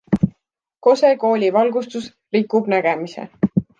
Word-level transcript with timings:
Kose 0.87 1.11
kooli 1.23 1.51
valgustus 1.57 2.07
rikub 2.37 2.73
nägemise. 2.75 3.29